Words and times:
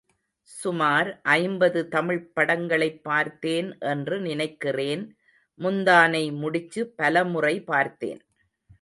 சுமார் 0.49 1.19
ஐம்பது 1.21 1.87
தமிழ்ப் 1.87 2.31
படங்களைப் 2.35 3.03
பார்த்தேன் 3.03 3.77
என்று 3.79 4.19
நினைக்கிறேன், 4.19 5.15
முந்தானை 5.59 6.37
முடிச்சு 6.37 6.87
பலமுறை 6.89 7.63
பார்த்தேன். 7.63 8.21